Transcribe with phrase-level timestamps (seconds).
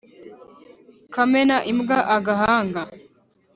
[1.13, 2.81] kamena imbwa agahanga